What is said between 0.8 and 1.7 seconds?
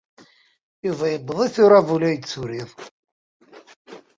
Yuba yewweḍ-it